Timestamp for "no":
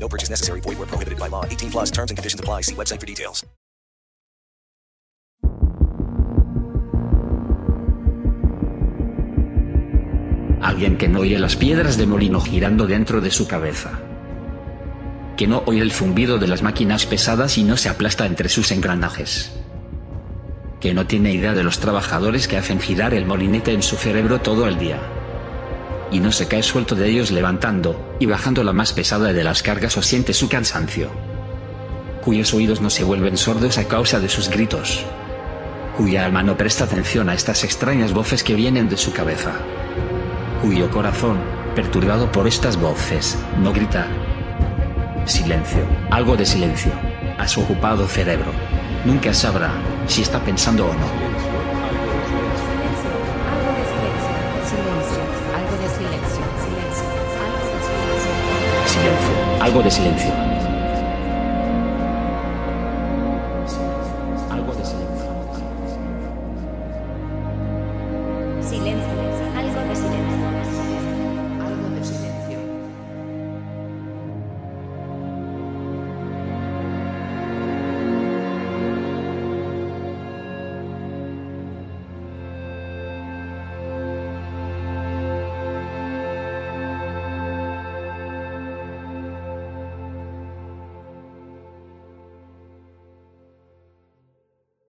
0.00-0.08, 11.08-11.20, 15.46-15.62, 17.62-17.76, 20.94-21.06, 26.20-26.32, 32.80-32.90, 36.42-36.56, 43.58-43.72, 50.94-51.27